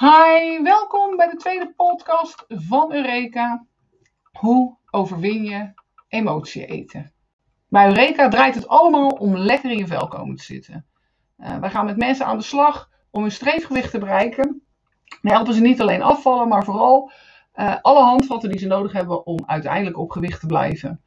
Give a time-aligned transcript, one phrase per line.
[0.00, 3.66] Hi, welkom bij de tweede podcast van Eureka.
[4.32, 5.72] Hoe overwin je
[6.08, 7.12] emotie eten?
[7.68, 10.86] Bij Eureka draait het allemaal om lekker in je vel komen te zitten.
[11.38, 14.62] Uh, wij gaan met mensen aan de slag om hun streefgewicht te bereiken.
[15.22, 17.12] We helpen ze niet alleen afvallen, maar vooral
[17.54, 21.02] uh, alle handvatten die ze nodig hebben om uiteindelijk op gewicht te blijven.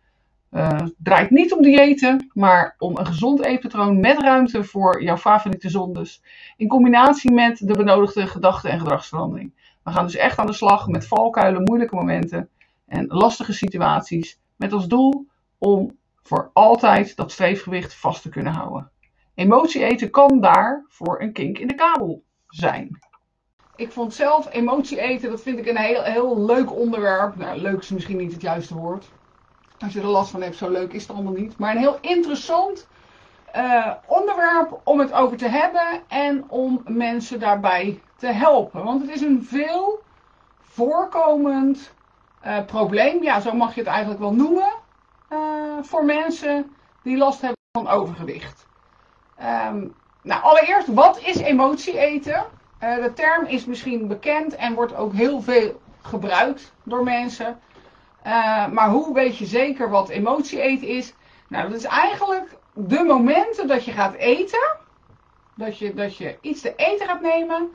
[0.53, 5.69] Het draait niet om diëten, maar om een gezond eetpatroon met ruimte voor jouw favoriete
[5.69, 6.23] zondes.
[6.57, 9.77] In combinatie met de benodigde gedachten- en gedragsverandering.
[9.83, 12.49] We gaan dus echt aan de slag met valkuilen, moeilijke momenten
[12.87, 14.39] en lastige situaties.
[14.55, 15.27] Met als doel
[15.57, 18.91] om voor altijd dat streefgewicht vast te kunnen houden.
[19.35, 22.99] Emotie eten kan daar voor een kink in de kabel zijn.
[23.75, 27.35] Ik vond zelf emotie eten, dat vind ik een heel, heel leuk onderwerp.
[27.35, 29.11] Nou, leuk is misschien niet het juiste woord
[29.83, 31.57] als je er last van hebt, zo leuk is het allemaal niet.
[31.57, 32.87] Maar een heel interessant
[33.55, 38.83] uh, onderwerp om het over te hebben en om mensen daarbij te helpen.
[38.83, 40.01] Want het is een veel
[40.61, 41.93] voorkomend
[42.45, 44.73] uh, probleem, ja, zo mag je het eigenlijk wel noemen,
[45.29, 45.39] uh,
[45.81, 48.67] voor mensen die last hebben van overgewicht.
[49.39, 52.45] Um, nou, allereerst, wat is emotie eten?
[52.79, 57.59] de term is misschien bekend en wordt ook heel veel gebruikt door mensen.
[58.25, 61.13] Uh, maar hoe weet je zeker wat emotie eten is?
[61.47, 64.77] Nou, dat is eigenlijk de momenten dat je gaat eten.
[65.55, 67.71] Dat je, dat je iets te eten gaat nemen.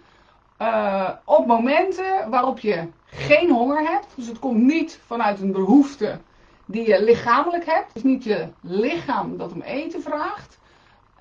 [0.63, 4.07] Uh, op momenten waarop je geen honger hebt.
[4.15, 6.21] Dus het komt niet vanuit een behoefte
[6.65, 7.87] die je lichamelijk hebt.
[7.87, 10.59] Het is niet je lichaam dat om eten vraagt.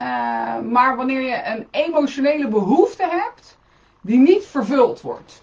[0.01, 3.57] Uh, maar wanneer je een emotionele behoefte hebt
[4.01, 5.41] die niet vervuld wordt.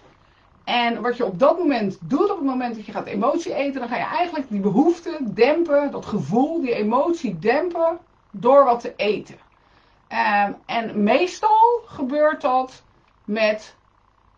[0.65, 3.79] En wat je op dat moment doet, op het moment dat je gaat emotie eten,
[3.79, 7.99] dan ga je eigenlijk die behoefte dempen, dat gevoel, die emotie dempen
[8.31, 9.35] door wat te eten.
[10.09, 12.83] Um, en meestal gebeurt dat
[13.23, 13.75] met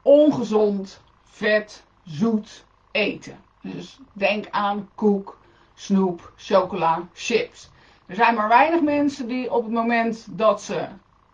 [0.01, 3.39] ongezond, vet, zoet eten.
[3.61, 5.37] Dus denk aan koek,
[5.73, 7.69] snoep, chocola, chips.
[8.05, 10.87] Er zijn maar weinig mensen die op het moment dat ze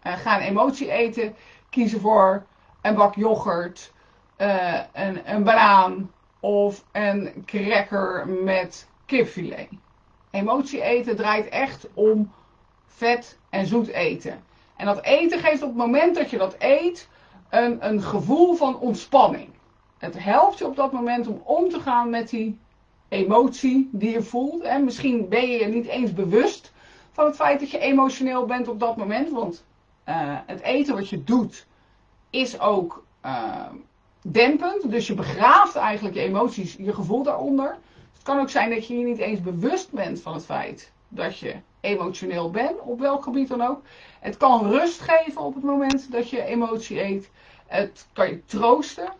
[0.04, 1.36] uh, gaan emotie eten,
[1.70, 2.46] kiezen voor
[2.82, 3.93] een bak yoghurt,
[4.44, 9.68] uh, een, een banaan of een cracker met kipfilet.
[10.32, 12.32] Emotie eten draait echt om
[12.86, 14.44] vet en zoet eten.
[14.76, 17.10] En dat eten geeft op het moment dat je dat eet
[17.50, 19.50] een, een gevoel van ontspanning.
[19.98, 22.60] Het helpt je op dat moment om om te gaan met die
[23.10, 24.64] emotie die je voelt.
[24.64, 26.74] En misschien ben je je niet eens bewust
[27.12, 29.30] van het feit dat je emotioneel bent op dat moment.
[29.30, 29.66] Want
[30.10, 30.16] uh,
[30.46, 31.68] het eten wat je doet
[32.30, 33.66] is ook uh,
[34.24, 34.92] dempend.
[34.92, 37.78] Dus je begraaft eigenlijk je emoties, je gevoel daaronder.
[38.14, 41.38] Het kan ook zijn dat je je niet eens bewust bent van het feit dat
[41.38, 43.82] je emotioneel bent, op welk gebied dan ook.
[44.20, 47.30] Het kan rust geven op het moment dat je emotie eet.
[47.68, 49.14] Het kan je troosten.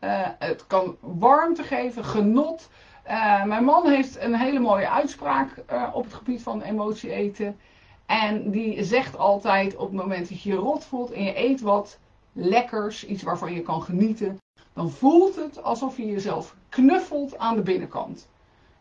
[0.00, 2.68] Uh, het kan warmte geven, genot.
[3.08, 7.58] Uh, mijn man heeft een hele mooie uitspraak uh, op het gebied van emotie eten.
[8.06, 11.60] En die zegt altijd op het moment dat je je rot voelt en je eet
[11.60, 11.98] wat,
[12.32, 14.38] lekkers, iets waarvan je kan genieten,
[14.72, 18.28] dan voelt het alsof je jezelf knuffelt aan de binnenkant.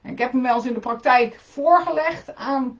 [0.01, 2.79] En ik heb hem wel eens in de praktijk voorgelegd aan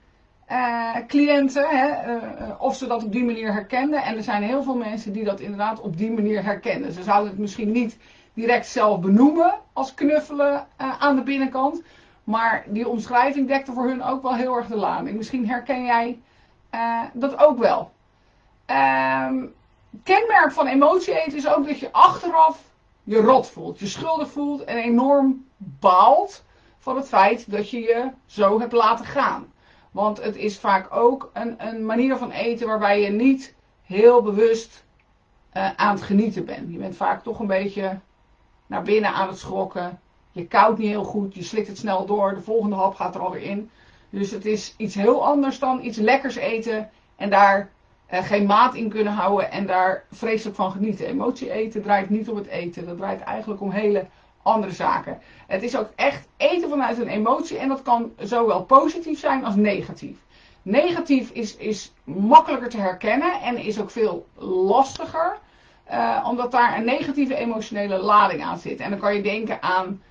[0.51, 4.03] uh, cliënten, hè, uh, of ze dat op die manier herkenden.
[4.03, 6.91] En er zijn heel veel mensen die dat inderdaad op die manier herkennen.
[6.91, 7.97] Ze zouden het misschien niet
[8.33, 11.81] direct zelf benoemen als knuffelen aan de binnenkant.
[12.23, 15.17] Maar die omschrijving dekte voor hun ook wel heel erg de lading.
[15.17, 16.19] Misschien herken jij
[17.13, 17.91] dat ook wel.
[18.65, 19.45] Ehm,
[20.03, 22.61] kenmerk van emotie eten is ook dat je achteraf
[23.03, 26.43] je rot voelt, je schuldig voelt en enorm baalt
[26.79, 29.51] van het feit dat je je zo hebt laten gaan.
[29.91, 34.83] Want het is vaak ook een, een manier van eten waarbij je niet heel bewust
[35.53, 36.71] uh, aan het genieten bent.
[36.71, 37.99] Je bent vaak toch een beetje
[38.67, 39.99] naar binnen aan het schrokken.
[40.31, 43.21] Je koudt niet heel goed, je slikt het snel door, de volgende hap gaat er
[43.21, 43.69] alweer in.
[44.09, 47.71] Dus het is iets heel anders dan iets lekkers eten en daar
[48.09, 51.05] geen maat in kunnen houden en daar vreselijk van genieten.
[51.05, 54.05] Emotie eten draait niet om het eten, dat draait eigenlijk om hele
[54.41, 55.19] andere zaken.
[55.47, 59.55] Het is ook echt eten vanuit een emotie en dat kan zowel positief zijn als
[59.55, 60.17] negatief.
[60.61, 65.37] Negatief is, is makkelijker te herkennen en is ook veel lastiger,
[65.91, 68.79] uh, omdat daar een negatieve emotionele lading aan zit.
[68.79, 70.01] En dan kan je denken aan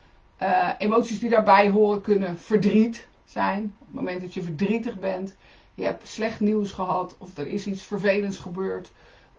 [0.43, 3.75] uh, emoties die daarbij horen kunnen verdriet zijn.
[3.79, 5.37] Op het moment dat je verdrietig bent,
[5.79, 8.93] je hebt slecht nieuws gehad of er is iets vervelends gebeurd,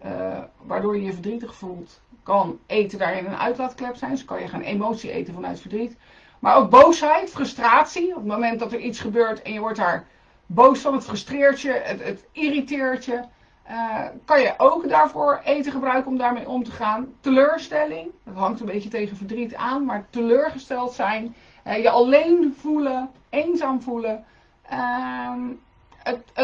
[0.04, 4.10] uh, waardoor je je verdrietig voelt, kan eten daarin een uitlaatklep zijn.
[4.10, 5.96] Dus kan je gaan emotie eten vanuit verdriet.
[6.38, 8.08] Maar ook boosheid, frustratie.
[8.08, 10.06] Op het moment dat er iets gebeurt en je wordt daar
[10.46, 13.22] boos van, het frustreert je, het, het irriteert je.
[13.70, 17.14] Uh, kan je ook daarvoor eten gebruiken om daarmee om te gaan.
[17.20, 21.34] Teleurstelling, dat hangt een beetje tegen verdriet aan, maar teleurgesteld zijn,
[21.64, 24.24] je alleen voelen, eenzaam voelen,
[24.72, 25.34] uh,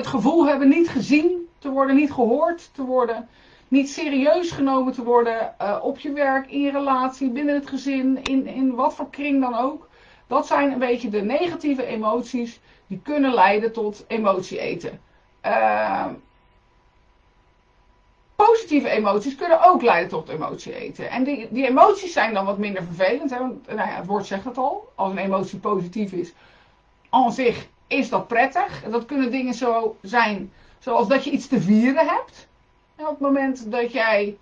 [0.06, 3.28] het, gevoel hebben niet gezien te worden, niet gehoord te worden,
[3.68, 8.22] niet serieus genomen te worden uh, op je werk, in je relatie, binnen het gezin,
[8.22, 9.88] in, in wat voor kring dan ook.
[10.26, 15.00] Dat zijn een beetje de negatieve emoties die kunnen leiden tot emotie eten.
[15.46, 16.06] Uh,
[18.36, 21.10] positieve emoties kunnen ook leiden tot emotie eten.
[21.10, 23.30] En die, die emoties zijn dan wat minder vervelend.
[23.30, 23.38] Hè?
[23.38, 24.92] Nou ja, het woord zegt het al.
[24.94, 26.32] Als een emotie positief is,
[27.10, 28.82] aan zich is dat prettig.
[28.90, 32.48] Dat kunnen dingen zo zijn, zoals dat je iets te vieren hebt.
[32.96, 34.38] En op het moment dat jij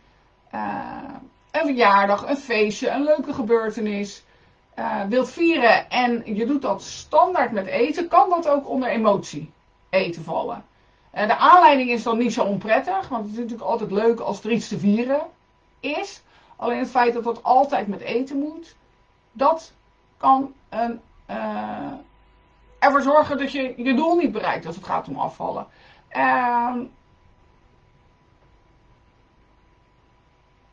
[0.54, 1.14] uh,
[1.50, 4.24] een verjaardag, een feestje, een leuke gebeurtenis
[4.78, 9.52] uh, wilt vieren en je doet dat standaard met eten, kan dat ook onder emotie
[9.90, 10.64] eten vallen.
[11.14, 14.44] Uh, de aanleiding is dan niet zo onprettig, want het is natuurlijk altijd leuk als
[14.44, 15.20] er iets te vieren
[15.80, 16.22] is.
[16.56, 18.76] Alleen het feit dat dat altijd met eten moet,
[19.32, 19.72] dat
[20.16, 21.00] kan een,
[22.84, 25.66] ervoor zorgen dat je je doel niet bereikt als het gaat om afvallen.
[26.16, 26.74] Uh,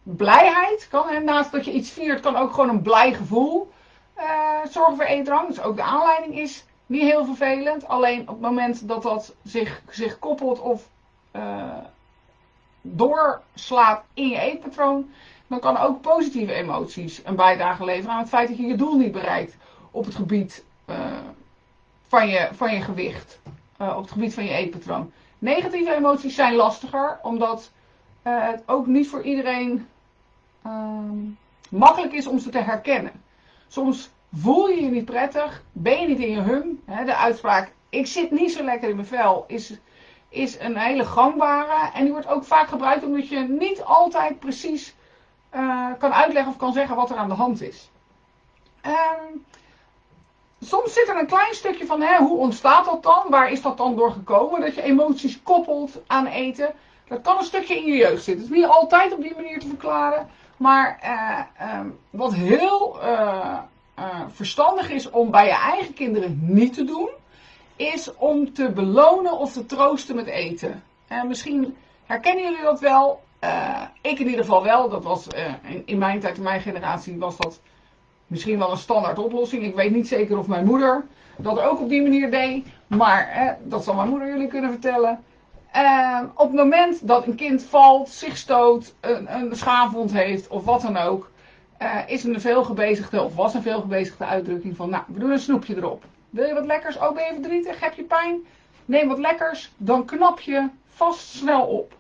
[0.04, 3.72] blijheid kan, naast dat je iets viert, kan ook gewoon een blij gevoel
[4.18, 5.48] uh, zorgen voor eetdrang.
[5.48, 7.88] Dus ook de aanleiding is niet heel vervelend.
[7.88, 10.88] Alleen op het moment dat dat zich, zich koppelt of
[11.36, 11.78] uh,
[12.82, 15.12] doorslaat in je eetpatroon,
[15.48, 18.98] dan kan ook positieve emoties een bijdrage leveren aan het feit dat je je doel
[18.98, 19.56] niet bereikt
[19.92, 20.96] op het gebied uh,
[22.12, 23.40] van, je, van je gewicht,
[23.82, 25.12] uh, op het gebied van je eetpatroon.
[25.40, 27.72] Negatieve emoties zijn lastiger, omdat
[28.22, 29.88] het ook niet voor iedereen
[30.64, 31.18] ehm,
[31.70, 33.12] makkelijk is om ze te herkennen.
[33.68, 36.82] Soms voel je je niet prettig, ben je niet in je hum.
[36.86, 39.74] Hè, de uitspraak, ik zit niet zo lekker in mijn vel, is,
[40.30, 41.92] is een hele gangbare.
[41.94, 44.96] En die wordt ook vaak gebruikt omdat je niet altijd precies
[45.56, 47.90] uh, kan uitleggen of kan zeggen wat er aan de hand is.
[48.86, 49.46] Um,
[50.64, 53.24] soms zit er een klein stukje van, hè, hoe ontstaat dat dan?
[53.30, 54.62] Waar is dat dan door gekomen?
[54.62, 56.74] Dat je emoties koppelt aan eten.
[57.08, 58.44] Dat kan een stukje in je jeugd zitten.
[58.44, 60.30] Het is niet altijd op die manier te verklaren.
[60.58, 63.58] Maar uh, um, wat heel uh,
[64.00, 67.10] uh, verstandig is om bij je eigen kinderen niet te doen,
[67.76, 70.84] is om te belonen of te troosten met eten.
[71.08, 73.24] En misschien herkennen jullie dat wel.
[74.02, 74.90] ik in ieder geval wel.
[74.90, 75.28] Dat was
[75.86, 77.60] in, mijn tijd, in mijn generatie, was dat
[78.32, 79.64] misschien wel een standaard oplossing.
[79.64, 81.06] Ik weet niet zeker of mijn moeder
[81.38, 82.66] dat ook op die manier deed.
[82.88, 85.24] Maar dat zal mijn moeder jullie kunnen vertellen.
[85.76, 90.66] Uh, op het moment dat een kind valt, zich stoot, een, een schaafwond heeft of
[90.66, 91.30] wat dan ook,
[91.82, 95.76] uh, is een veelgebezigde of was een veelgebezigde uitdrukking van, nou, we doen een snoepje
[95.76, 96.04] erop.
[96.30, 96.98] Wil je wat lekkers?
[96.98, 97.80] Oh, ben je verdrietig?
[97.80, 98.40] Heb je pijn?
[98.86, 101.94] Neem wat lekkers, dan knap je vast snel op.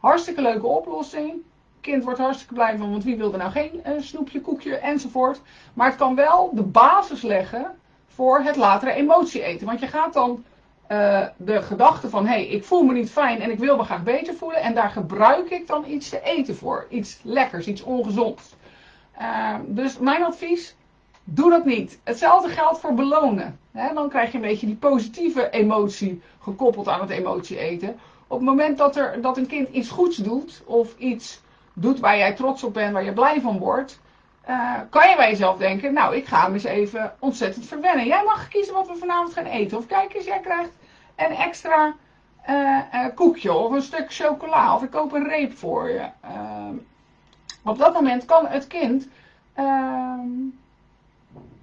[0.00, 1.42] Hartstikke leuke oplossing.
[1.88, 5.40] Kind wordt hartstikke blij van, want wie wil er nou geen uh, snoepje, koekje enzovoort.
[5.74, 9.66] Maar het kan wel de basis leggen voor het latere emotie eten.
[9.66, 10.44] Want je gaat dan
[10.88, 13.84] uh, de gedachte van, hé, hey, ik voel me niet fijn en ik wil me
[13.84, 14.60] graag beter voelen.
[14.60, 16.86] En daar gebruik ik dan iets te eten voor.
[16.90, 18.54] Iets lekkers, iets ongezonds.
[19.20, 20.76] Uh, dus mijn advies,
[21.24, 22.00] doe dat niet.
[22.04, 23.58] Hetzelfde geldt voor belonen.
[23.94, 27.96] Dan krijg je een beetje die positieve emotie gekoppeld aan het emotie eten.
[28.26, 31.40] Op het moment dat, er, dat een kind iets goeds doet, of iets
[31.80, 34.00] doet waar jij trots op bent, waar je blij van wordt,
[34.48, 38.06] uh, kan je bij jezelf denken, nou, ik ga hem eens even ontzettend verwennen.
[38.06, 39.78] Jij mag kiezen wat we vanavond gaan eten.
[39.78, 40.70] Of kijk eens, jij krijgt
[41.16, 41.94] een extra
[42.48, 44.74] uh, uh, koekje of een stuk chocola.
[44.74, 46.08] Of ik koop een reep voor je.
[46.20, 46.74] Ehm,
[47.64, 49.08] op dat moment kan het kind
[49.54, 50.28] ehm,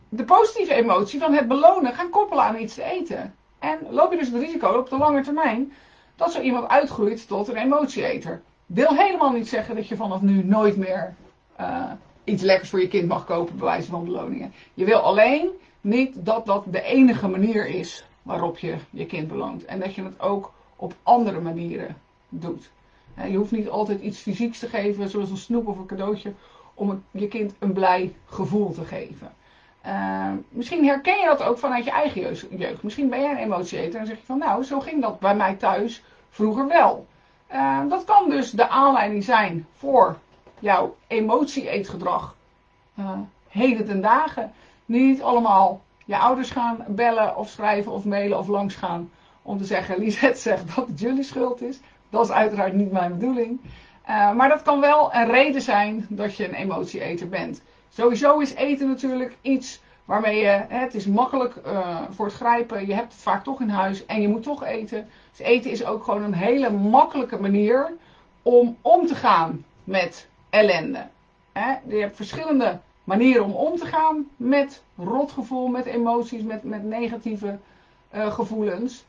[0.09, 3.35] de positieve emotie van het belonen gaan koppelen aan iets te eten.
[3.59, 5.73] En loop je dus het risico op de lange termijn
[6.15, 8.41] dat zo iemand uitgroeit tot een emotieeter.
[8.65, 11.15] Wil helemaal niet zeggen dat je vanaf nu nooit meer
[12.23, 14.53] iets lekkers voor je kind mag kopen, bij wijze van beloningen.
[14.73, 15.49] Je wil alleen
[15.81, 19.65] niet dat dat de enige manier is waarop je je kind beloont.
[19.65, 21.97] En dat je het ook op andere manieren
[22.29, 22.71] doet.
[23.29, 26.33] Je hoeft niet altijd iets fysieks te geven, zoals een snoep of een cadeautje,
[26.73, 29.33] om je kind een blij gevoel te geven.
[29.85, 32.21] Uh, misschien herken je dat ook vanuit je eigen
[32.57, 32.83] jeugd.
[32.83, 35.55] Misschien ben jij een emotieeter en zeg je van nou, zo ging dat bij mij
[35.55, 37.05] thuis vroeger wel.
[37.55, 40.17] Uh, dat kan dus de aanleiding zijn voor
[40.59, 42.35] jouw emotie-eetgedrag
[42.99, 43.11] uh,
[43.47, 44.53] heden ten dagen.
[44.85, 49.97] Niet allemaal je ouders gaan bellen of schrijven of mailen of langsgaan om te zeggen,
[50.03, 51.79] Lisette zegt dat het jullie schuld is.
[52.09, 53.59] Dat is uiteraard niet mijn bedoeling.
[54.09, 57.61] Uh, maar dat kan wel een reden zijn dat je een emotie-eter bent.
[57.89, 62.93] Sowieso is eten natuurlijk iets waarmee je, het is makkelijk uh, voor het grijpen, je
[62.93, 65.09] hebt het vaak toch in huis en je moet toch eten.
[65.29, 67.93] Dus eten is ook gewoon een hele makkelijke manier
[68.41, 71.07] om om te gaan met ellende.
[71.87, 77.57] Je hebt verschillende manieren om om te gaan met rotgevoel, met emoties, met, met negatieve
[78.15, 79.05] uh, gevoelens.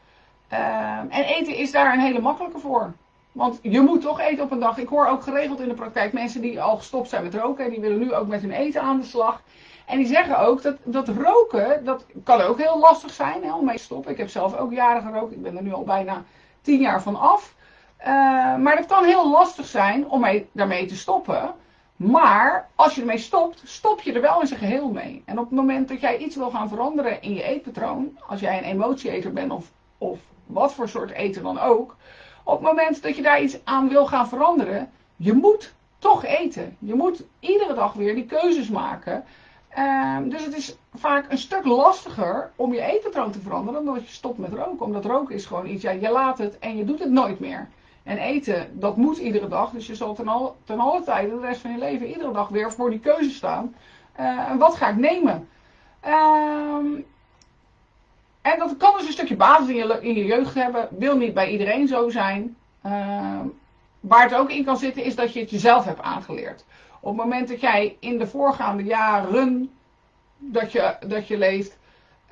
[0.53, 2.93] Uh, en eten is daar een hele makkelijke voor.
[3.33, 4.79] Want je moet toch eten op een dag.
[4.79, 7.71] Ik hoor ook geregeld in de praktijk mensen die al gestopt zijn met roken.
[7.71, 9.43] Die willen nu ook met hun eten aan de slag.
[9.87, 13.65] En die zeggen ook dat, dat roken, dat kan ook heel lastig zijn hè, om
[13.65, 14.13] mee te stoppen.
[14.13, 15.33] Ik heb zelf ook jaren gerookt.
[15.33, 16.25] Ik ben er nu al bijna
[16.61, 17.55] tien jaar van af.
[18.01, 18.07] Uh,
[18.57, 21.55] maar dat kan heel lastig zijn om mee, daarmee te stoppen.
[21.97, 25.23] Maar als je ermee stopt, stop je er wel in zijn geheel mee.
[25.25, 28.59] En op het moment dat jij iets wil gaan veranderen in je eetpatroon, als jij
[28.59, 31.97] een emotieeter bent of, of wat voor soort eten dan ook,
[32.45, 36.77] op het moment dat je daar iets aan wil gaan veranderen, je moet toch eten.
[36.79, 39.25] Je moet iedere dag weer die keuzes maken.
[39.77, 44.07] Uh, dus het is vaak een stuk lastiger om je eetpatroon te veranderen dan dat
[44.07, 44.87] je stopt met roken.
[44.87, 47.69] Omdat roken is gewoon iets, ja, je laat het en je doet het nooit meer.
[48.03, 49.71] En eten, dat moet iedere dag.
[49.71, 52.73] Dus je zal ten, al, alle tijde, de rest van je leven, iedere dag weer
[52.73, 53.75] voor die keuze staan.
[54.21, 55.49] Uh, wat ga ik nemen?
[56.07, 57.03] Uh,
[58.43, 59.69] en dat kan dus een stukje basis
[60.01, 60.89] in je, jeugd hebben.
[60.91, 62.57] Wil niet bij iedereen zo zijn.
[62.87, 63.41] Uh,
[64.01, 66.65] waar het ook in kan zitten, is dat je het jezelf hebt aangeleerd.
[67.07, 69.71] Op het moment dat jij in de voorgaande jaren
[70.39, 71.79] dat je, dat je leeft,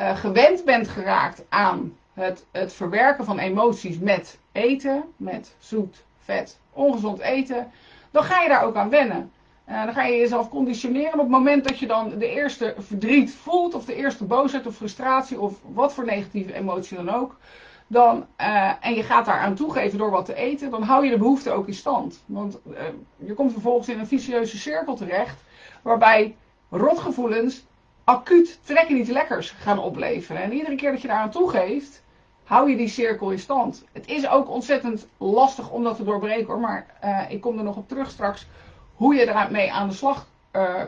[0.01, 6.59] uh, gewend bent geraakt aan het, het verwerken van emoties met eten, met zoet, vet,
[6.73, 7.71] ongezond eten,
[8.11, 9.33] dan ga je daar ook aan wennen.
[9.69, 13.35] Uh, dan ga je jezelf conditioneren op het moment dat je dan de eerste verdriet
[13.35, 17.37] voelt, of de eerste boosheid of frustratie, of wat voor negatieve emotie dan ook.
[17.87, 21.11] Dan, uh, en je gaat daar aan toegeven door wat te eten, dan hou je
[21.11, 22.23] de behoefte ook in stand.
[22.27, 22.79] Want uh,
[23.17, 25.41] je komt vervolgens in een vicieuze cirkel terecht,
[25.83, 26.37] waarbij
[26.71, 27.67] rotgevoelens
[28.05, 30.43] acuut trekken niet lekkers gaan opleveren.
[30.43, 32.03] En iedere keer dat je daar aan toegeeft,
[32.45, 33.85] hou je die cirkel in stand.
[33.93, 37.65] Het is ook ontzettend lastig om dat te doorbreken hoor, maar uh, ik kom er
[37.65, 38.47] nog op terug straks
[38.95, 40.27] hoe je daarmee aan de slag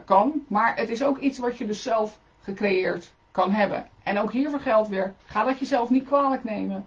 [0.04, 0.44] kan.
[0.48, 3.86] Maar het is ook iets wat je dus zelf gecreëerd kan hebben.
[4.02, 6.84] En ook hiervoor geldt weer, ga dat jezelf niet kwalijk nemen.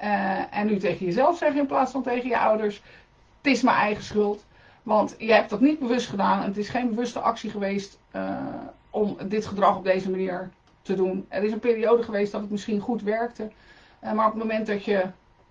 [0.00, 2.82] Uh, en nu tegen jezelf zeggen in plaats van tegen je ouders,
[3.36, 4.44] het is mijn eigen schuld.
[4.82, 7.98] Want je hebt dat niet bewust gedaan en het is geen bewuste actie geweest
[8.90, 10.50] om dit gedrag op deze manier
[10.82, 11.26] te doen.
[11.28, 13.50] Er is een periode geweest dat het misschien goed werkte.
[14.04, 15.06] Uh, maar op het moment dat je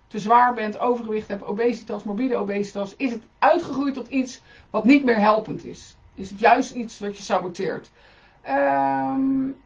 [0.06, 5.04] te zwaar bent, overgewicht hebt, obesitas, morbide obesitas, is het uitgegroeid tot iets wat niet
[5.04, 5.96] meer helpend is.
[6.14, 7.90] Is het juist iets wat je saboteert.
[8.48, 9.56] Um,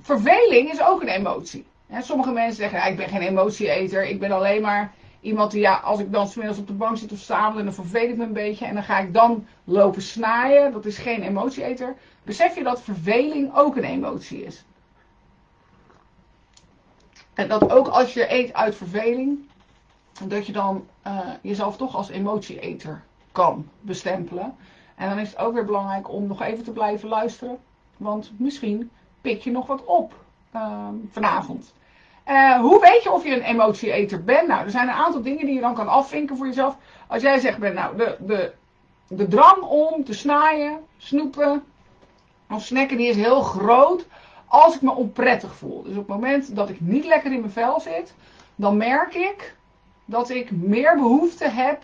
[0.00, 1.66] verveling is ook een emotie.
[2.00, 5.74] Sommige mensen zeggen, ja, ik ben geen emotieeter, ik ben alleen maar iemand die, ja,
[5.74, 8.32] als ik dan smiddags op de bank zit of s'avonds, dan vervel ik me een
[8.32, 10.72] beetje en dan ga ik dan lopen snaaien.
[10.72, 11.96] Dat is geen emotieeter.
[12.22, 14.64] Besef je dat verveling ook een emotie is?
[17.34, 19.38] En dat ook als je eet uit verveling,
[20.24, 23.02] dat je dan uh, jezelf toch als emotieeter
[23.32, 24.56] kan bestempelen.
[24.96, 27.58] En dan is het ook weer belangrijk om nog even te blijven luisteren.
[27.96, 28.90] Want misschien
[29.20, 30.14] pik je nog wat op
[30.54, 31.72] uh, vanavond.
[32.28, 34.48] Uh, hoe weet je of je een emotieeter bent?
[34.48, 36.76] Nou, er zijn een aantal dingen die je dan kan afvinken voor jezelf.
[37.06, 38.52] Als jij zegt, ben, nou, de, de,
[39.08, 41.64] de drang om te snaaien, snoepen
[42.50, 44.06] of snacken, die is heel groot
[44.46, 45.82] als ik me onprettig voel.
[45.82, 48.14] Dus op het moment dat ik niet lekker in mijn vel zit,
[48.54, 49.54] dan merk ik
[50.04, 51.82] dat ik meer behoefte heb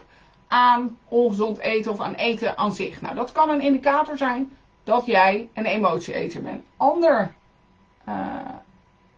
[0.49, 3.00] aan ongezond eten of aan eten aan zich.
[3.00, 6.64] Nou, dat kan een indicator zijn dat jij een emotieeter bent.
[6.76, 7.35] Ander
[8.09, 8.14] uh,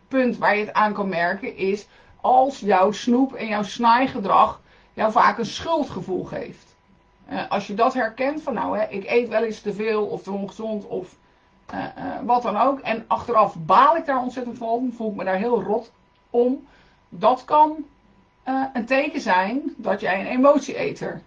[0.08, 1.86] punt waar je het aan kan merken is
[2.20, 4.60] als jouw snoep en jouw snaaigedrag
[4.92, 6.76] jou vaak een schuldgevoel geeft.
[7.30, 10.22] Uh, als je dat herkent van nou, hè, ik eet wel eens te veel of
[10.22, 11.14] te ongezond of
[11.74, 11.84] uh,
[12.22, 12.80] wat dan ook.
[12.80, 15.92] En achteraf baal ik daar ontzettend van, voel ik me daar heel rot
[16.30, 16.66] om.
[17.08, 17.84] Dat kan
[18.72, 21.22] een teken zijn dat jij een emotieeter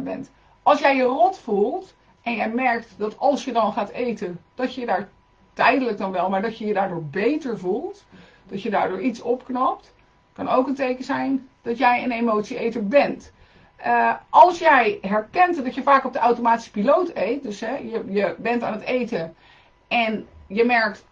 [0.00, 0.30] bent.
[0.62, 4.74] Als jij je rot voelt en jij merkt dat als je dan gaat eten, dat
[4.74, 5.08] je daar
[5.52, 8.04] tijdelijk dan wel, maar dat je je daardoor beter voelt,
[8.46, 9.94] dat je daardoor iets opknapt,
[10.32, 13.32] kan ook een teken zijn dat jij een emotieeter bent.
[13.86, 18.04] Uh, als jij herkent dat je vaak op de automatische piloot eet, dus hè, je,
[18.08, 19.34] je bent aan het eten
[19.88, 21.04] en je merkt,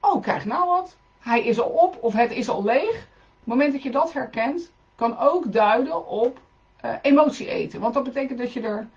[0.00, 0.96] oh, krijg nou wat.
[1.18, 2.90] Hij is al op of het is al leeg.
[2.90, 6.38] Op het moment dat je dat herkent, kan ook duiden op
[6.84, 7.80] uh, emotie eten.
[7.80, 8.88] Want dat betekent dat je er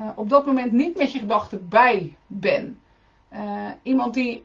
[0.00, 2.76] uh, op dat moment niet met je gedachten bij bent.
[3.32, 4.44] Uh, iemand die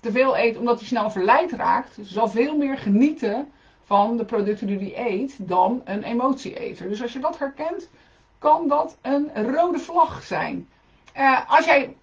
[0.00, 3.52] te veel eet omdat hij snel verleid raakt, zal veel meer genieten
[3.84, 6.88] van de producten die hij eet dan een emotieeter.
[6.88, 7.88] Dus als je dat herkent,
[8.38, 10.68] kan dat een rode vlag zijn.
[11.46, 11.94] als jij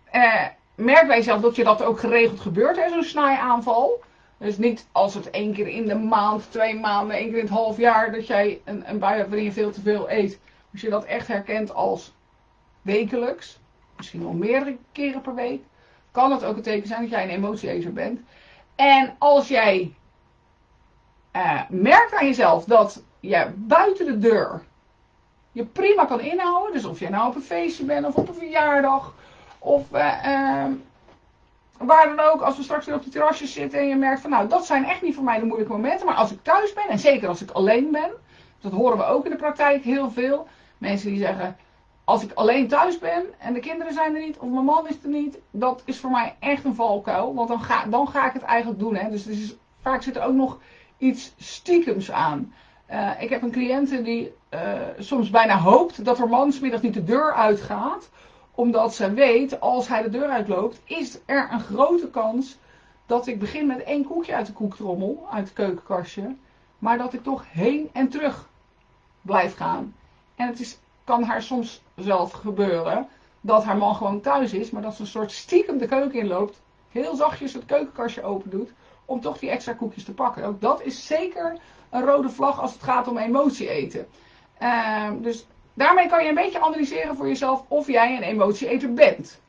[0.75, 4.01] merk bij jezelf dat je dat ook geregeld gebeurt, zo'n snaaiaanval.
[4.37, 7.53] Dus niet als het één keer in de maand, twee maanden, één keer in het
[7.53, 10.39] half jaar dat jij een, een bui hebt waarin je veel te veel eet.
[10.71, 12.13] Als je dat echt herkent als
[12.83, 13.59] wekelijks,
[13.97, 15.61] misschien wel meerdere keren per week,
[16.11, 18.21] kan het ook een teken zijn dat jij een emotieeter bent.
[18.75, 19.93] En als jij
[21.35, 24.63] uh, merkt aan jezelf dat je buiten de deur
[25.51, 28.33] je prima kan inhouden, dus of jij nou op een feestje bent of op een
[28.33, 29.13] verjaardag
[29.59, 30.65] of uh,
[31.77, 34.29] waar dan ook, als we straks weer op de terrasjes zitten en je merkt van
[34.29, 36.87] nou, dat zijn echt niet voor mij de moeilijke momenten, maar als ik thuis ben
[36.89, 38.11] en zeker als ik alleen ben,
[38.61, 40.47] dat horen we ook in de praktijk heel veel,
[40.77, 41.57] mensen die zeggen,
[42.03, 45.03] als ik alleen thuis ben en de kinderen zijn er niet of mijn man is
[45.03, 48.33] er niet, dat is voor mij echt een valkuil, want dan ga, dan ga ik
[48.33, 48.95] het eigenlijk doen.
[48.95, 49.09] Hè.
[49.09, 50.59] Dus, vaak zit er ook nog
[50.97, 52.53] iets stiekems aan.
[52.91, 54.59] Uh, ik heb een cliënte die uh,
[54.99, 58.09] soms bijna hoopt dat haar man smiddag niet de deur uitgaat,
[58.55, 62.57] omdat ze weet, als hij de deur uitloopt, is er een grote kans
[63.05, 66.35] dat ik begin met één koekje uit de koektrommel, uit het keukenkastje,
[66.77, 68.49] maar dat ik toch heen en terug
[69.21, 69.95] blijf gaan.
[70.35, 73.07] En het is, kan haar soms zelf gebeuren
[73.41, 76.61] dat haar man gewoon thuis is, maar dat ze een soort stiekem de keuken inloopt,
[76.89, 78.73] heel zachtjes het keukenkastje open doet,
[79.05, 80.43] om toch die extra koekjes te pakken.
[80.43, 81.57] Ook dat is zeker
[81.89, 84.07] een rode vlag als het gaat om emotie eten.
[84.61, 89.41] Uh, dus daarmee kan je een beetje analyseren voor jezelf of jij een emotieeter bent.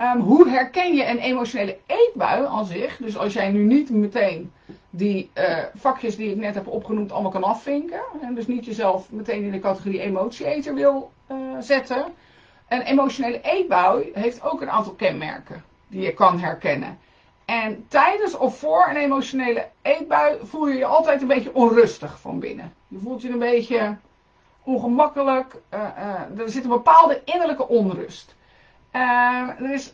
[0.00, 2.96] Um, hoe herken je een emotionele eetbui aan zich?
[2.96, 4.52] Dus als jij nu niet meteen
[4.90, 8.00] die uh, vakjes die ik net heb opgenoemd allemaal kan afvinken.
[8.20, 12.04] En dus niet jezelf meteen in de categorie emotieeter wil uh, zetten.
[12.68, 16.98] Een emotionele eetbui heeft ook een aantal kenmerken die je kan herkennen.
[17.44, 22.38] En tijdens of voor een emotionele eetbui voel je je altijd een beetje onrustig van
[22.38, 22.72] binnen.
[22.88, 23.96] Je voelt je een beetje
[24.62, 25.54] ongemakkelijk.
[25.74, 28.36] Uh, er zit een bepaalde innerlijke onrust.
[28.92, 29.92] Uh, er is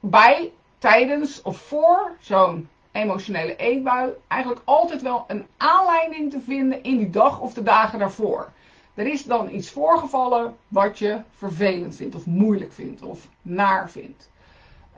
[0.00, 6.96] bij, tijdens of voor zo'n emotionele eetbui eigenlijk altijd wel een aanleiding te vinden in
[6.96, 8.52] die dag of de dagen daarvoor.
[8.94, 14.30] Er is dan iets voorgevallen wat je vervelend vindt of moeilijk vindt of naar vindt.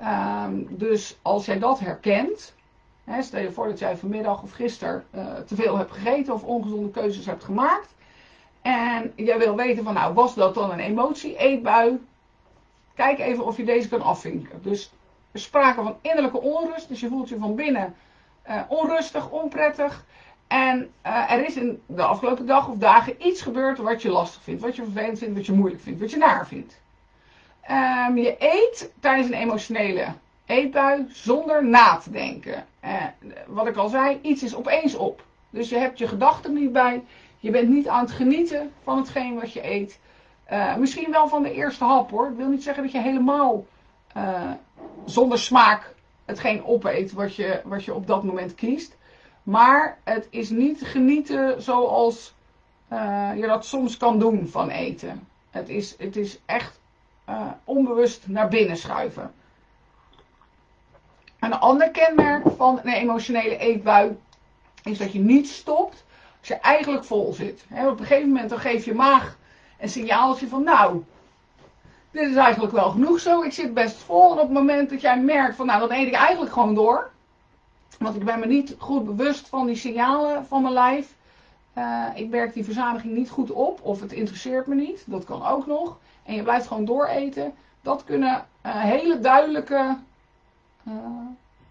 [0.01, 2.55] Um, dus als jij dat herkent,
[3.05, 6.43] hè, stel je voor dat jij vanmiddag of gisteren uh, te veel hebt gegeten of
[6.43, 7.95] ongezonde keuzes hebt gemaakt.
[8.63, 12.01] En jij wil weten van nou, was dat dan een emotie, eetbui?
[12.95, 14.63] Kijk even of je deze kan afvinken.
[14.63, 14.93] Dus
[15.33, 17.95] er sprake van innerlijke onrust, dus je voelt je van binnen
[18.49, 20.05] uh, onrustig, onprettig.
[20.47, 24.43] En uh, er is in de afgelopen dag of dagen iets gebeurd wat je lastig
[24.43, 26.83] vindt, wat je vervelend vindt, wat je moeilijk vindt, wat je naar vindt.
[27.71, 30.07] Um, je eet tijdens een emotionele
[30.47, 32.67] eetbui zonder na te denken.
[32.85, 33.05] Uh,
[33.47, 35.25] wat ik al zei, iets is opeens op.
[35.51, 37.03] Dus je hebt je gedachten niet bij.
[37.39, 39.99] Je bent niet aan het genieten van hetgeen wat je eet.
[40.53, 42.29] Uh, misschien wel van de eerste hap hoor.
[42.31, 43.67] Ik wil niet zeggen dat je helemaal
[44.17, 44.51] uh,
[45.05, 48.97] zonder smaak hetgeen opeet wat je, wat je op dat moment kiest.
[49.43, 52.35] Maar het is niet genieten zoals
[53.37, 55.29] je dat soms kan doen van eten.
[55.51, 56.81] Het is, het is echt
[57.65, 59.33] onbewust naar binnen schuiven.
[61.41, 64.17] Een ander kenmerk van een emotionele eetbui
[64.83, 66.05] is dat je niet stopt
[66.39, 67.65] als je eigenlijk vol zit.
[67.71, 69.39] Op een gegeven moment dan geeft je maag
[69.79, 71.05] een signaaltje van nou,
[72.11, 74.33] dit is eigenlijk wel genoeg zo, ik zit best vol.
[74.33, 77.11] En op het moment dat jij merkt van nou, dan eet ik eigenlijk gewoon door.
[77.99, 81.15] Want ik ben me niet goed bewust van die signalen van mijn lijf.
[81.79, 85.03] Uh, ik merk die verzadiging niet goed op of het interesseert me niet.
[85.07, 87.55] Dat kan ook nog en je blijft gewoon dooreten.
[87.83, 89.97] Dat kunnen uh, hele duidelijke
[90.89, 90.95] uh,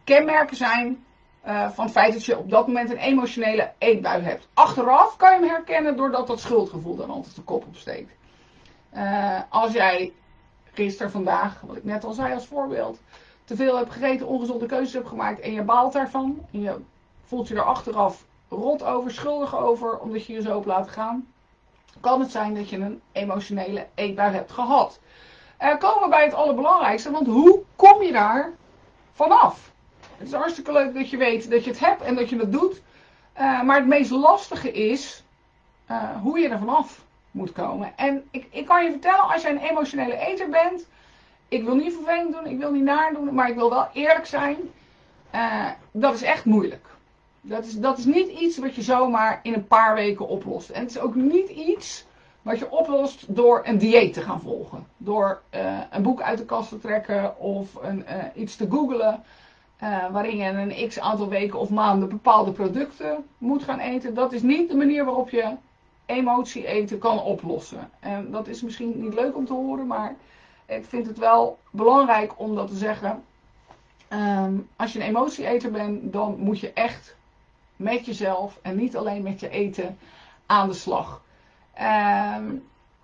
[0.04, 1.03] kenmerken zijn
[1.48, 4.48] uh, van het feit dat je op dat moment een emotionele eetbui hebt.
[4.54, 8.12] Achteraf kan je hem herkennen doordat dat schuldgevoel dan altijd de kop opsteekt.
[9.50, 10.14] als jij
[10.74, 13.00] gisteren, vandaag, wat ik net al zei als voorbeeld,
[13.46, 16.46] te veel hebt gegeten, ongezonde keuzes hebt gemaakt en je baalt daarvan.
[16.52, 16.76] En je
[17.26, 21.34] voelt je er achteraf rot over, schuldig over, omdat je je zo op laat gaan
[22.00, 25.00] kan het zijn dat je een emotionele eetbui hebt gehad.
[25.62, 28.52] Uh, komen we bij het allerbelangrijkste, want hoe kom je daar
[29.12, 29.72] vanaf?
[30.18, 32.52] Het is hartstikke leuk dat je weet dat je het hebt en dat je het
[32.52, 32.82] doet.
[33.38, 35.24] Uh, maar het meest lastige is
[35.92, 37.94] uh, hoe je er vanaf moet komen.
[37.96, 40.88] En ik, ik kan je vertellen, als jij een emotionele eter bent,
[41.48, 44.26] ik wil niet vervelend doen, ik wil niet naar doen, maar ik wil wel eerlijk
[44.26, 44.58] zijn.
[45.92, 46.86] dat is echt moeilijk.
[47.42, 50.70] Dat is, dat is niet iets wat je zomaar in een paar weken oplost.
[50.70, 52.06] En het is ook niet iets
[52.42, 54.88] wat je oplost door een dieet te gaan volgen.
[54.98, 55.42] Door
[55.90, 59.24] een boek uit de kast te trekken of een, iets te googlen.
[59.84, 64.14] Uh, waarin je een x aantal weken of maanden bepaalde producten moet gaan eten.
[64.14, 65.56] Dat is niet de manier waarop je
[66.06, 67.90] emotie eten kan oplossen.
[68.00, 70.16] En dat is misschien niet leuk om te horen, maar
[70.66, 73.24] ik vind het wel belangrijk om dat te zeggen.
[74.08, 77.16] Ehm, als je een emotieeter bent, dan moet je echt
[77.76, 79.98] met jezelf en niet alleen met je eten
[80.46, 81.22] aan de slag.
[81.74, 82.56] Ehm,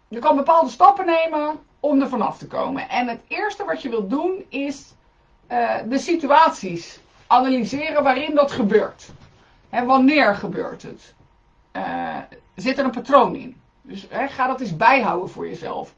[0.07, 2.89] je kan bepaalde stappen nemen om er vanaf te komen.
[2.89, 4.93] En het eerste wat je wilt doen is
[5.51, 9.09] uh, de situaties analyseren waarin dat gebeurt.
[9.69, 11.13] Wanneer gebeurt het?
[11.73, 12.17] Uh,
[12.55, 13.61] zit er een patroon in?
[13.81, 15.95] Dus hè, ga dat eens bijhouden voor jezelf.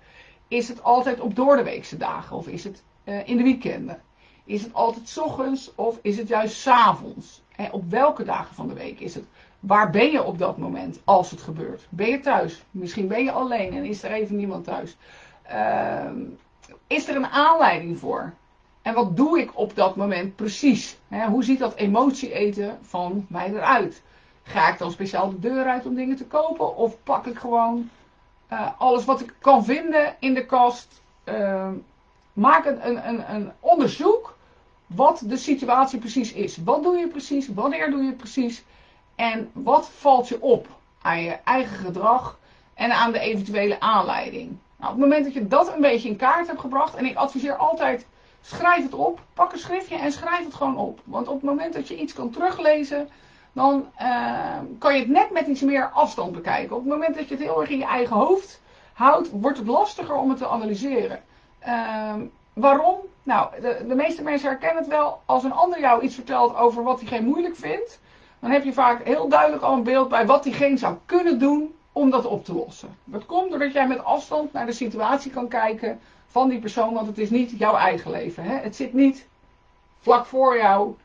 [0.48, 4.02] Is het altijd op doordeweekse dagen of is het uh, in de weekenden?
[4.44, 7.42] Is het altijd s ochtends of is het juist avonds?
[7.72, 9.26] Op welke dagen van de week is het?
[9.60, 11.88] Waar ben je op dat moment als het gebeurt?
[11.90, 12.64] Ben je thuis?
[12.72, 14.98] Misschien ben je alleen en is er even niemand thuis.
[15.52, 16.12] Uh,
[16.88, 18.34] is er een aanleiding voor?
[18.82, 20.98] En wat doe ik op dat moment precies?
[21.30, 24.02] Hoe ziet dat emotie eten van mij eruit?
[24.44, 26.76] Ga ik dan speciaal de deur uit om dingen te kopen?
[26.76, 27.90] Of pak ik gewoon
[28.52, 31.02] uh, alles wat ik kan vinden in de kast?
[31.26, 31.70] Uh,
[32.34, 34.36] maak een, een, een onderzoek
[34.86, 36.58] wat de situatie precies is.
[36.58, 37.48] Wat doe je precies?
[37.48, 38.64] Wanneer doe je het precies?
[39.16, 40.68] En wat valt je op
[41.02, 42.40] aan je eigen gedrag
[42.74, 44.58] en aan de eventuele aanleiding?
[44.78, 47.16] Nou, op het moment dat je dat een beetje in kaart hebt gebracht, en ik
[47.16, 48.06] adviseer altijd,
[48.42, 51.00] schrijf het op, pak een schriftje en schrijf het gewoon op.
[51.04, 53.10] Want op het moment dat je iets kan teruglezen,
[53.52, 56.76] dan uh, kan je het net met iets meer afstand bekijken.
[56.76, 58.62] Op het moment dat je het heel erg in je eigen hoofd
[58.94, 61.24] houdt, wordt het lastiger om het te analyseren.
[61.68, 62.14] Uh,
[62.54, 62.98] waarom?
[63.24, 65.22] Nou, de, de, meeste mensen herkennen het wel.
[65.26, 68.00] Als een ander jou iets vertelt over wat diegene moeilijk vindt,
[68.40, 71.76] dan heb je vaak heel duidelijk al een beeld bij wat diegene zou kunnen doen
[71.92, 72.98] om dat op te lossen.
[73.04, 77.08] Dat komt doordat jij met afstand naar de situatie kan kijken van die persoon, want
[77.08, 78.44] het is niet jouw eigen leven.
[78.44, 78.56] Hè?
[78.56, 79.28] Het zit niet
[80.00, 80.96] vlak voor jou.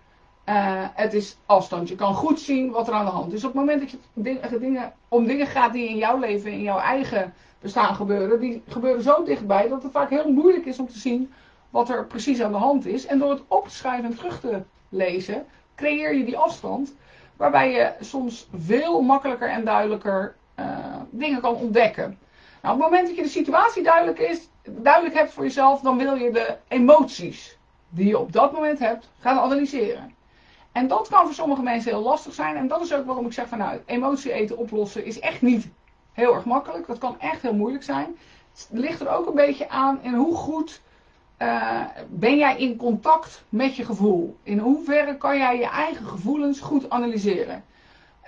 [0.48, 0.54] Uh,
[0.94, 1.88] het is afstand.
[1.88, 3.44] Je kan goed zien wat er aan de hand is.
[3.44, 6.78] Op het moment dat je dingen, om dingen gaat die in jouw leven, in jouw
[6.78, 10.98] eigen bestaan gebeuren, die gebeuren zo dichtbij dat het vaak heel moeilijk is om te
[10.98, 11.32] zien
[11.70, 13.06] wat er precies aan de hand is.
[13.06, 16.94] En door het op en terug te lezen, creëer je die afstand,
[17.36, 22.18] waarbij je soms veel makkelijker en duidelijker uh, dingen kan ontdekken.
[22.62, 25.96] Nou, op het moment dat je de situatie duidelijk, is, duidelijk hebt voor jezelf, dan
[25.96, 30.14] wil je de emoties die je op dat moment hebt gaan analyseren.
[30.72, 32.56] En dat kan voor sommige mensen heel lastig zijn.
[32.56, 35.68] En dat is ook waarom ik zeg van nou, emotie eten oplossen is echt niet
[36.12, 36.86] heel erg makkelijk.
[36.86, 38.16] Dat kan echt heel moeilijk zijn.
[38.52, 40.80] Het ligt er ook een beetje aan in hoe goed
[41.38, 44.36] uh, ben jij in contact met je gevoel.
[44.42, 47.64] In hoeverre kan jij je eigen gevoelens goed analyseren.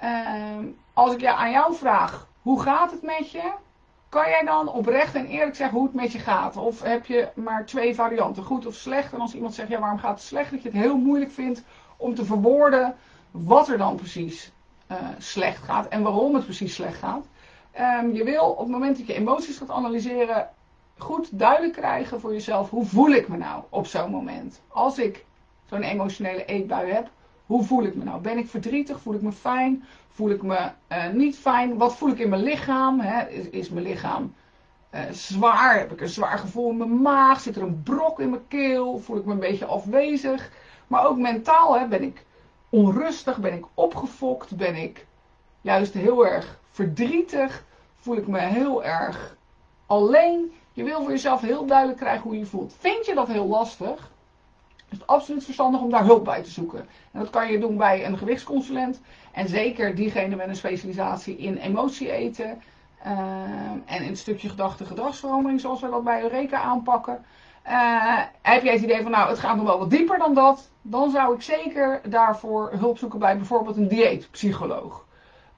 [0.02, 0.56] Uh,
[0.98, 3.52] als ik aan jou vraag, hoe gaat het met je?
[4.08, 6.56] Kan jij dan oprecht en eerlijk zeggen hoe het met je gaat?
[6.56, 9.12] Of heb je maar twee varianten, goed of slecht?
[9.12, 10.50] En als iemand zegt, ja waarom gaat het slecht?
[10.50, 11.62] Dat je het heel moeilijk vindt
[11.96, 12.96] om te verwoorden
[13.30, 14.52] wat er dan precies
[14.90, 17.26] uh, slecht gaat en waarom het precies slecht gaat.
[17.80, 20.48] Um, je wil op het moment dat je emoties gaat analyseren,
[20.96, 24.60] goed duidelijk krijgen voor jezelf, hoe voel ik me nou op zo'n moment?
[24.68, 25.24] Als ik
[25.68, 27.10] zo'n emotionele eetbui heb,
[27.48, 28.20] hoe voel ik me nou?
[28.20, 29.00] Ben ik verdrietig?
[29.00, 29.84] Voel ik me fijn?
[30.08, 31.76] Voel ik me uh, niet fijn?
[31.76, 33.00] Wat voel ik in mijn lichaam?
[33.00, 33.28] Hè?
[33.28, 34.34] Is, is, mijn lichaam
[34.94, 35.78] uh, zwaar?
[35.78, 37.40] Heb ik een zwaar gevoel in mijn maag?
[37.40, 38.98] Zit er een brok in mijn keel?
[38.98, 40.50] Voel ik me een beetje afwezig?
[40.86, 42.24] Maar ook mentaal hè, ben ik
[42.68, 43.38] onrustig?
[43.38, 44.56] Ben ik opgefokt?
[44.56, 45.06] Ben ik
[45.60, 47.64] juist heel erg verdrietig?
[47.96, 49.36] Voel ik me heel erg
[49.86, 50.52] alleen?
[50.72, 52.74] Je wil voor jezelf heel duidelijk krijgen hoe je je voelt.
[52.78, 54.10] Vind je dat heel lastig?
[54.90, 56.78] Is het absoluut verstandig om daar hulp bij te zoeken.
[57.12, 59.00] En dat kan je doen bij een gewichtsconsulent.
[59.32, 62.62] En zeker diegene met een specialisatie in emotie eten.
[63.06, 63.12] Uh,
[63.84, 67.24] en het stukje gedachte gedragsverandering, zoals we dat bij Eureka aanpakken.
[67.66, 70.70] Uh, heb jij het idee van, nou, het gaat nog wel wat dieper dan dat.
[70.82, 75.06] Dan zou ik zeker daarvoor hulp zoeken bij bijvoorbeeld een dieetpsycholoog.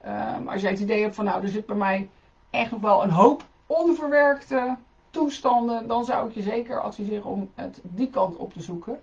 [0.05, 2.09] Uh, als jij het idee hebt van, nou, er zit bij mij
[2.49, 4.77] echt nog wel een hoop onverwerkte
[5.11, 8.99] toestanden, dan zou ik je zeker adviseren om het die kant op te zoeken.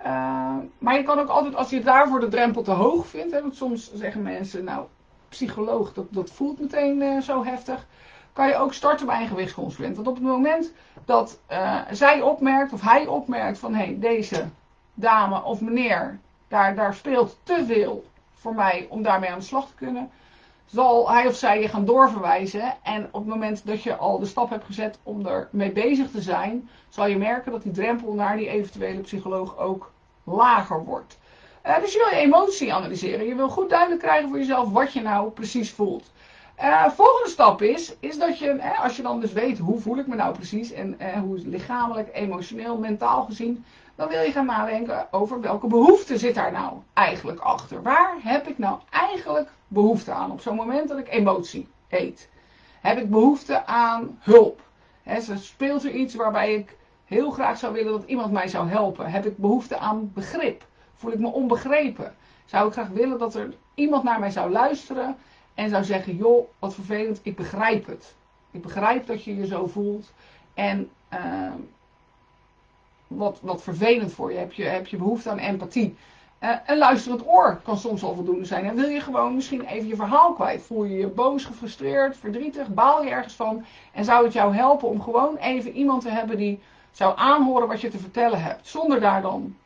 [0.00, 3.40] Uh, maar je kan ook altijd, als je daarvoor de drempel te hoog vindt, hè,
[3.40, 4.86] want soms zeggen mensen, nou,
[5.28, 7.86] psycholoog, dat, dat voelt meteen uh, zo heftig,
[8.32, 9.96] kan je ook starten bij een gewichtsconsulent.
[9.96, 10.72] Want op het moment
[11.04, 14.44] dat uh, zij opmerkt, of hij opmerkt van, hé, hey, deze
[14.94, 19.66] dame of meneer, daar, daar speelt te veel voor mij om daarmee aan de slag
[19.66, 20.10] te kunnen,
[20.72, 22.74] zal hij of zij je gaan doorverwijzen.
[22.82, 26.22] En op het moment dat je al de stap hebt gezet om ermee bezig te
[26.22, 29.92] zijn, zal je merken dat die drempel naar die eventuele psycholoog ook
[30.24, 31.18] lager wordt.
[31.66, 33.26] Uh, dus je wil je emotie analyseren.
[33.26, 36.10] Je wil goed duidelijk krijgen voor jezelf wat je nou precies voelt.
[36.62, 39.98] Uh, volgende stap is, is dat je, eh, als je dan dus weet hoe voel
[39.98, 44.46] ik me nou precies en eh, hoe lichamelijk, emotioneel, mentaal gezien, dan wil je gaan
[44.46, 47.82] nadenken over welke behoefte zit daar nou eigenlijk achter.
[47.82, 52.28] Waar heb ik nou eigenlijk behoefte aan op zo'n moment dat ik emotie eet?
[52.80, 54.60] Heb ik behoefte aan hulp?
[55.34, 59.10] Speelt er iets waarbij ik heel graag zou willen dat iemand mij zou helpen?
[59.10, 60.64] Heb ik behoefte aan begrip?
[60.94, 62.14] Voel ik me onbegrepen?
[62.44, 65.16] Zou ik graag willen dat er iemand naar mij zou luisteren
[65.58, 68.14] en zou zeggen: Joh, wat vervelend, ik begrijp het.
[68.50, 70.12] Ik begrijp dat je je zo voelt.
[70.54, 71.52] En uh,
[73.06, 74.38] wat, wat vervelend voor je.
[74.38, 74.64] Heb, je.
[74.64, 75.96] heb je behoefte aan empathie?
[76.40, 78.64] Uh, een luisterend oor kan soms al voldoende zijn.
[78.64, 80.62] En wil je gewoon misschien even je verhaal kwijt?
[80.62, 82.68] Voel je je boos, gefrustreerd, verdrietig?
[82.68, 83.64] Baal je ergens van?
[83.92, 87.80] En zou het jou helpen om gewoon even iemand te hebben die zou aanhoren wat
[87.80, 88.66] je te vertellen hebt?
[88.66, 89.56] Zonder daar dan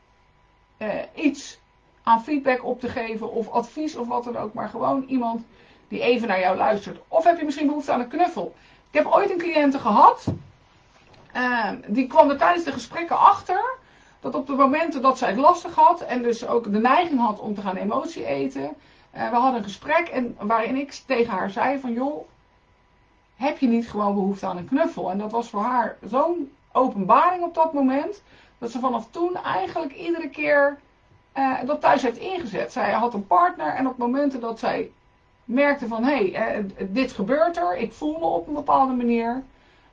[0.78, 1.59] uh, iets
[2.02, 4.52] aan feedback op te geven of advies of wat dan ook.
[4.52, 5.44] Maar gewoon iemand
[5.92, 6.98] die even naar jou luistert.
[7.09, 8.55] Of heb je misschien behoefte aan een knuffel?
[8.90, 10.26] Ik heb ooit een cliënte gehad.
[11.37, 13.78] Uh, die kwam er tijdens de gesprekken achter
[14.20, 17.38] dat op de momenten dat zij het lastig had en dus ook de neiging had
[17.38, 18.62] om te gaan emotie eten.
[18.62, 22.28] Uh, we hadden een gesprek en waarin ik tegen haar zei van joh,
[23.37, 25.11] heb je niet gewoon behoefte aan een knuffel?
[25.11, 28.22] En dat was voor haar zo'n openbaring op dat moment,
[28.59, 30.78] dat ze vanaf toen eigenlijk iedere keer
[31.38, 32.72] uh, dat thuis heeft ingezet.
[32.72, 34.90] Zij had een partner en op momenten dat zij
[35.44, 39.42] merkte van hé, hey, uh, dit gebeurt er, ik voel me op een bepaalde manier,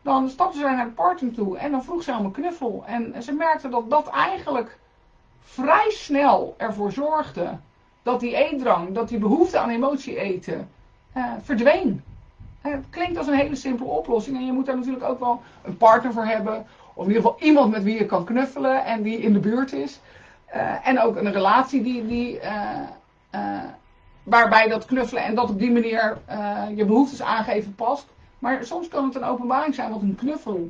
[0.01, 2.83] dan stapte zij naar de partner toe en dan vroeg ze om een knuffel.
[2.85, 4.77] En ze merkte dat dat eigenlijk
[5.41, 7.57] vrij snel ervoor zorgde
[8.03, 10.69] dat die eetdrang, dat die behoefte aan emotie eten,
[11.17, 12.03] uh, verdween.
[12.61, 15.77] het klinkt als een hele simpele oplossing en je moet daar natuurlijk ook wel een
[15.77, 16.65] partner voor hebben.
[16.93, 19.73] Of in ieder geval iemand met wie je kan knuffelen en die in de buurt
[19.73, 19.99] is.
[20.83, 22.39] En ook een relatie die, die,
[24.29, 26.17] waarbij dat knuffelen en dat op die manier
[26.75, 28.05] je behoeftes aangeven past.
[28.39, 30.69] Maar soms kan het een openbaring zijn wat een knuffel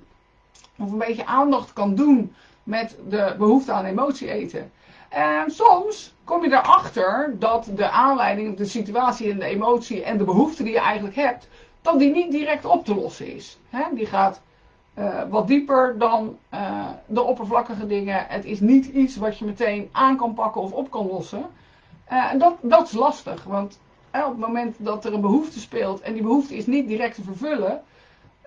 [0.78, 4.72] of een beetje aandacht kan doen met de behoefte aan emotie eten.
[5.10, 10.24] En soms kom je erachter dat de aanleiding, de situatie en de emotie en de
[10.24, 11.48] behoefte die je eigenlijk hebt,
[11.82, 13.58] dat die niet direct op te lossen is.
[13.94, 14.42] die gaat
[14.98, 18.26] uh, wat dieper dan uh, de oppervlakkige dingen.
[18.28, 21.46] Het is niet iets wat je meteen aan kan pakken of op kan lossen.
[22.10, 23.80] En dat, dat is lastig, want
[24.12, 27.24] op het moment dat er een behoefte speelt en die behoefte is niet direct te
[27.24, 27.82] vervullen,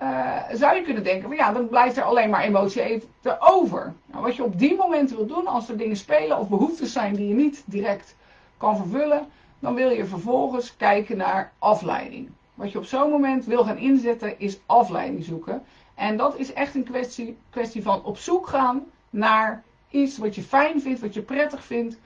[0.02, 3.94] uh, zou je kunnen denken van ja, dan blijft er alleen maar emotie even over.
[4.06, 7.14] Nou, wat je op die momenten wil doen, als er dingen spelen of behoeftes zijn
[7.14, 8.16] die je niet direct
[8.56, 9.26] kan vervullen,
[9.58, 12.30] dan wil je vervolgens kijken naar afleiding.
[12.54, 15.62] Wat je op zo'n moment wil gaan inzetten is afleiding zoeken.
[15.94, 20.42] En dat is echt een kwestie, kwestie van op zoek gaan naar iets wat je
[20.42, 21.98] fijn vindt, wat je prettig vindt,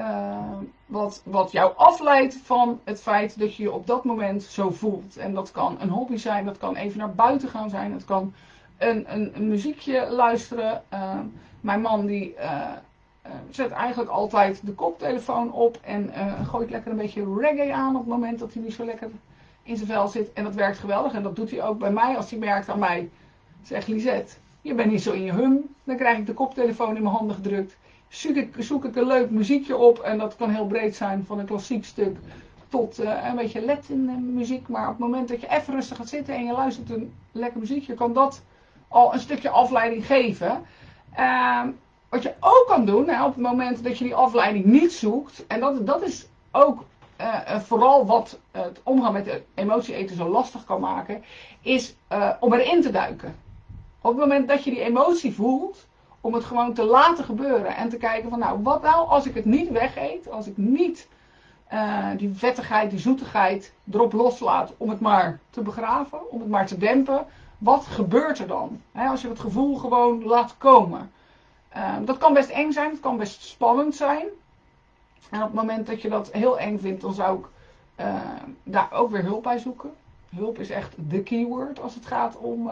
[0.00, 4.70] uh, wat, wat jou afleidt van het feit dat je je op dat moment zo
[4.70, 5.16] voelt.
[5.16, 8.34] En dat kan een hobby zijn, dat kan even naar buiten gaan zijn, het kan
[8.78, 10.82] een, een, muziekje luisteren.
[10.92, 11.18] Uh,
[11.60, 12.70] mijn man die uh,
[13.50, 16.12] zet eigenlijk altijd de koptelefoon op en
[16.44, 19.10] gooit lekker een beetje reggae aan op het moment dat hij niet zo lekker
[19.62, 20.32] in zijn vel zit.
[20.32, 22.78] En dat werkt geweldig en dat doet hij ook bij mij als hij merkt aan
[22.78, 23.10] mij,
[23.62, 25.74] zegt Lisette, je bent niet zo in je hum.
[25.84, 27.76] Dan krijg ik de koptelefoon in mijn handen gedrukt
[28.14, 29.98] zoek ik, zoek ik een leuk muziekje op.
[29.98, 32.16] En dat kan heel breed zijn, van een klassiek stuk
[32.68, 34.68] tot uh, een beetje Latin muziek.
[34.68, 37.60] Maar op het moment dat je even rustig gaat zitten en je luistert een lekker
[37.60, 38.42] muziekje, kan dat
[38.88, 40.62] al een stukje afleiding geven.
[41.18, 41.62] Uh,
[42.08, 45.46] wat je ook kan doen, hè, op het moment dat je die afleiding niet zoekt,
[45.46, 46.84] en dat, dat is ook
[47.20, 51.24] uh, vooral wat het omgaan met emotie eten zo lastig kan maken,
[51.62, 51.96] is
[52.40, 53.36] om erin te duiken.
[54.00, 55.86] Op het moment dat je die emotie voelt,
[56.24, 57.76] om het gewoon te laten gebeuren.
[57.76, 60.30] En te kijken van nou, wat nou als ik het niet wegeet?
[60.30, 61.08] Als ik niet
[61.72, 66.66] uh, die vettigheid, die zoetigheid erop loslaat om het maar te begraven, om het maar
[66.66, 67.26] te dempen.
[67.58, 68.80] Wat gebeurt er dan?
[68.92, 71.12] als je het gevoel gewoon laat komen.
[71.76, 74.26] Uh, dat kan best eng zijn, het kan best spannend zijn.
[75.30, 77.46] En op het moment dat je dat heel eng vindt, dan zou ik
[78.00, 78.14] uh,
[78.62, 79.90] daar ook weer hulp bij zoeken.
[80.36, 82.70] Hulp is echt de keyword als het gaat om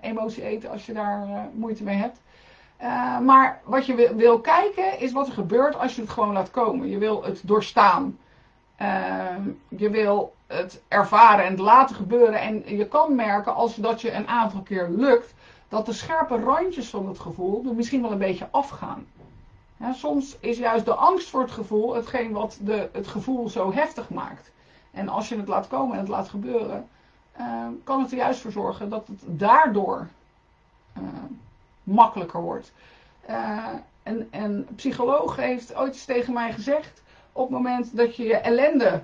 [0.00, 2.20] emotie eten, als je daar moeite mee hebt.
[2.82, 6.50] Uh, maar wat je wil, kijken is wat er gebeurt als je het gewoon laat
[6.50, 6.88] komen.
[6.88, 8.18] Je wil het doorstaan.
[8.80, 9.36] Uh,
[9.68, 12.40] je wil het ervaren en het laten gebeuren.
[12.40, 15.34] En je kan merken als dat je een aantal keer lukt,
[15.68, 19.06] dat de scherpe randjes van het gevoel er misschien wel een beetje afgaan.
[19.92, 24.10] Soms is juist de angst voor het gevoel hetgeen wat de, het gevoel zo heftig
[24.10, 24.50] maakt.
[24.90, 26.88] En als je het laat komen en het laat gebeuren,
[27.40, 30.06] uh, kan het er juist voor zorgen dat het daardoor
[31.88, 32.72] makkelijker wordt.
[33.30, 33.68] Uh,
[34.02, 38.36] en, een psycholoog heeft ooit eens tegen mij gezegd: op het moment dat je je
[38.36, 39.00] ellende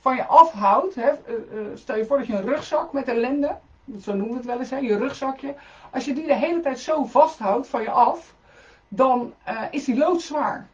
[0.00, 3.56] van je afhoudt, hè, uh, stel je voor dat je een rugzak met ellende,
[4.00, 5.54] zo noemen we het wel eens, hè, je rugzakje,
[5.90, 8.34] als je die de hele tijd zo vasthoudt van je af,
[8.88, 9.34] dan
[9.70, 10.68] is die loodzwaar.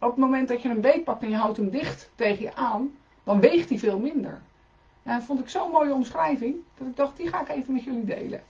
[0.00, 2.54] Op het moment dat je een beet pakt en je houdt hem dicht tegen je
[2.54, 4.40] aan, dan weegt die veel minder.
[5.02, 7.84] En dat vond ik zo'n mooie omschrijving, dat ik dacht, die ga ik even met
[7.84, 8.42] jullie delen.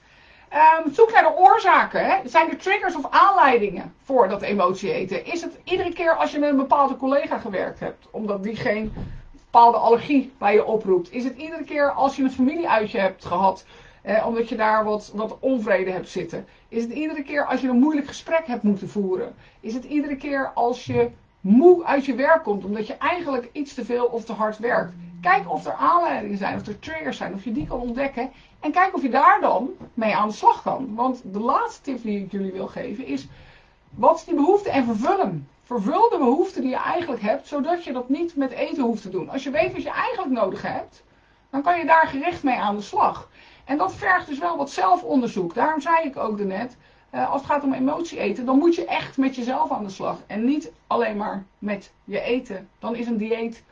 [0.48, 2.04] Ehm, zoek naar de oorzaken.
[2.04, 2.16] Hè?
[2.24, 5.26] Zijn er triggers of aanleidingen voor dat emotie eten?
[5.26, 8.92] Is het iedere keer als je met een bepaalde collega gewerkt hebt, omdat die geen
[9.32, 11.12] bepaalde allergie bij je oproept?
[11.12, 13.64] Is het iedere keer als je een familieuitje hebt gehad,
[14.02, 16.46] eh, omdat je daar wat, wat onvrede hebt zitten?
[16.68, 19.34] Is het iedere keer als je een moeilijk gesprek hebt moeten voeren?
[19.60, 23.74] Is het iedere keer als je moe uit je werk komt, omdat je eigenlijk iets
[23.74, 24.92] te veel of te hard werkt?
[25.20, 28.30] Kijk of er aanleidingen zijn, of er triggers zijn, of je die kan ontdekken.
[28.60, 30.94] En kijk of je daar dan mee aan de slag kan.
[30.94, 33.26] Want de laatste tip die ik jullie wil geven is:
[33.90, 35.48] wat is die behoefte en vervullen?
[35.62, 39.10] Vervul de behoefte die je eigenlijk hebt, zodat je dat niet met eten hoeft te
[39.10, 39.28] doen.
[39.30, 41.02] Als je weet wat je eigenlijk nodig hebt,
[41.50, 43.28] dan kan je daar gericht mee aan de slag.
[43.64, 45.54] En dat vergt dus wel wat zelfonderzoek.
[45.54, 46.76] Daarom zei ik ook net,
[47.14, 49.90] uh, als het gaat om emotie eten, dan moet je echt met jezelf aan de
[49.90, 50.18] slag.
[50.26, 52.68] En niet alleen maar met je eten.
[52.78, 53.62] Dan is een dieet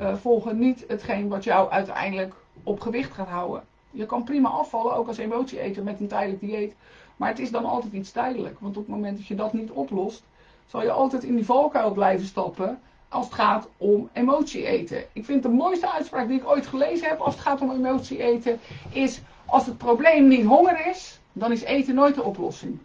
[0.00, 3.64] uh, volgen niet hetgeen wat jou uiteindelijk op gewicht gaat houden.
[3.90, 6.74] Je kan prima afvallen, ook als emotie eten met een tijdelijk dieet.
[7.16, 8.56] Maar het is dan altijd iets tijdelijk.
[8.60, 10.22] Want op het moment dat je dat niet oplost,
[10.66, 15.04] zal je altijd in die valkuil blijven stappen als het gaat om emotie eten.
[15.12, 18.22] Ik vind de mooiste uitspraak die ik ooit gelezen heb als het gaat om emotie
[18.22, 22.78] eten, is als het probleem niet honger is, dan is eten nooit de oplossing.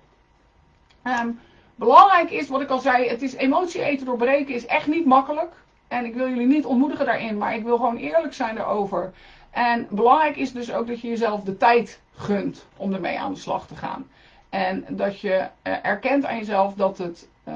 [1.04, 1.40] Um,
[1.76, 5.54] belangrijk is, wat ik al zei, het is emotie eten doorbreken is echt niet makkelijk.
[5.92, 9.12] En ik wil jullie niet ontmoedigen daarin, maar ik wil gewoon eerlijk zijn erover.
[9.50, 13.40] En belangrijk is dus ook dat je jezelf de tijd gunt om ermee aan de
[13.40, 14.08] slag te gaan.
[14.50, 17.54] En dat je uh, erkent aan jezelf dat het uh,